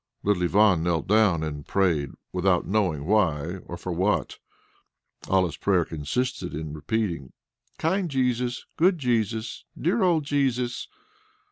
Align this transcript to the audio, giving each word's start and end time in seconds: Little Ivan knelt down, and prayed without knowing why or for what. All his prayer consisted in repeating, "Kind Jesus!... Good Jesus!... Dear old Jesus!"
Little 0.23 0.41
Ivan 0.41 0.81
knelt 0.81 1.05
down, 1.05 1.43
and 1.43 1.63
prayed 1.63 2.09
without 2.33 2.65
knowing 2.65 3.05
why 3.05 3.57
or 3.67 3.77
for 3.77 3.91
what. 3.91 4.39
All 5.29 5.45
his 5.45 5.57
prayer 5.57 5.85
consisted 5.85 6.55
in 6.55 6.73
repeating, 6.73 7.33
"Kind 7.77 8.09
Jesus!... 8.09 8.65
Good 8.77 8.97
Jesus!... 8.97 9.63
Dear 9.79 10.01
old 10.01 10.23
Jesus!" 10.23 10.87